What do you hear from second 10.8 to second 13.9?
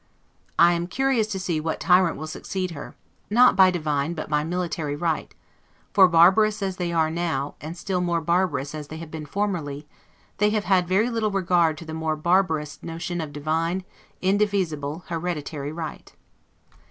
very little regard to the more barbarous notion of divine,